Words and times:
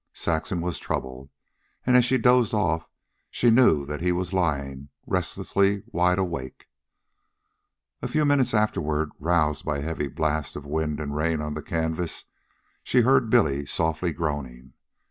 Saxon 0.13 0.61
was 0.61 0.79
troubled, 0.79 1.29
and 1.85 1.95
as 1.95 2.05
she 2.05 2.17
dozed 2.17 2.55
off 2.55 2.87
she 3.29 3.51
knew 3.51 3.85
that 3.85 4.01
he 4.01 4.11
was 4.11 4.33
lying 4.33 4.89
restlessly 5.05 5.83
wide 5.91 6.17
awake. 6.17 6.65
A 8.01 8.07
few 8.07 8.25
minutes 8.25 8.55
afterward, 8.55 9.11
roused 9.19 9.63
by 9.63 9.77
a 9.77 9.81
heavy 9.83 10.07
blast 10.07 10.55
of 10.55 10.65
wind 10.65 10.99
and 10.99 11.15
rain 11.15 11.39
on 11.39 11.53
the 11.53 11.61
canvas, 11.61 12.25
she 12.83 13.01
heard 13.01 13.29
Billy 13.29 13.63
softly 13.67 14.11
groaning. 14.11 14.73